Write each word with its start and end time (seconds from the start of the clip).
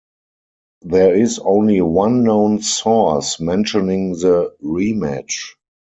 There 0.81 1.13
is 1.15 1.37
only 1.37 1.79
one 1.81 2.23
known 2.23 2.63
source 2.63 3.39
mentioning 3.39 4.13
the 4.13 4.55
rematch. 4.59 5.49